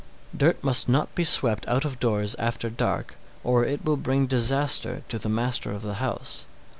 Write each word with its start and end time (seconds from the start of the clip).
_654. 0.31 0.39
Dirt 0.53 0.63
must 0.63 0.89
not 0.89 1.13
be 1.13 1.23
swept 1.23 1.67
out 1.67 1.85
of 1.85 1.99
doors 1.99 2.33
after 2.39 2.71
dark, 2.71 3.17
or 3.43 3.63
it 3.63 3.85
will 3.85 3.97
bring 3.97 4.25
disaster 4.25 5.03
to 5.09 5.19
the 5.19 5.29
master 5.29 5.71
of 5.71 5.83
the 5.83 5.93
house. 6.01 6.47